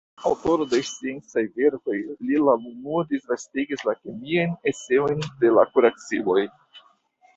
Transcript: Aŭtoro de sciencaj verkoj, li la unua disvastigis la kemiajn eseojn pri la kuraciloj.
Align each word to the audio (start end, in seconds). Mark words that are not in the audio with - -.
Aŭtoro 0.27 0.65
de 0.69 0.77
sciencaj 0.91 1.43
verkoj, 1.59 1.97
li 2.29 2.39
la 2.47 2.55
unua 2.71 3.03
disvastigis 3.11 3.85
la 3.91 3.95
kemiajn 3.99 4.57
eseojn 4.73 5.23
pri 5.29 5.53
la 5.59 5.67
kuraciloj. 5.77 6.41